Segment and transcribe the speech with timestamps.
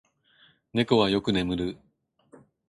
[0.73, 1.77] 猫はよく眠る。